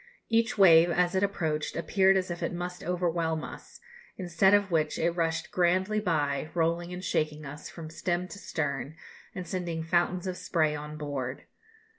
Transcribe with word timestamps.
Each 0.29 0.57
wave, 0.57 0.89
as 0.89 1.13
it 1.13 1.21
approached, 1.21 1.75
appeared 1.75 2.17
as 2.17 2.31
if 2.31 2.41
it 2.41 2.51
must 2.51 2.83
overwhelm 2.83 3.43
us, 3.43 3.79
instead 4.17 4.51
of 4.55 4.71
which 4.71 4.97
it 4.97 5.11
rushed 5.11 5.51
grandly 5.51 5.99
by, 5.99 6.49
rolling 6.55 6.91
and 6.91 7.03
shaking 7.03 7.45
us 7.45 7.69
from 7.69 7.91
stem 7.91 8.27
to 8.29 8.39
stern, 8.39 8.95
and 9.35 9.45
sending 9.45 9.83
fountains 9.83 10.25
of 10.25 10.37
spray 10.37 10.75
on 10.75 10.97
board. 10.97 11.43